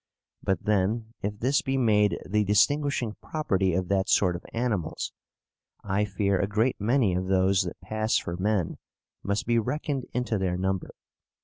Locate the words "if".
1.21-1.37